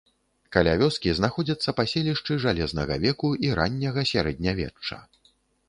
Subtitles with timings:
[0.55, 5.03] Каля вёскі знаходзяцца паселішчы жалезнага веку і ранняга сярэднявечча.